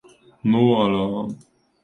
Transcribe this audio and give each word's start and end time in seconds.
No 0.49 0.61
Allah! 0.85 1.21